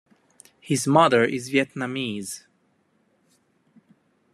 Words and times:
His 0.59 0.87
mother 0.87 1.23
is 1.23 1.51
Vietnamese. 1.51 2.45